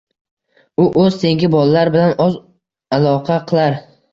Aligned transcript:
U 0.83 0.85
“o’z 1.01 1.17
tengi 1.25 1.51
bolalar 1.55 1.91
bilan 1.97 2.17
oz 2.27 2.39
aloqa 2.99 3.41
qilar 3.53 3.79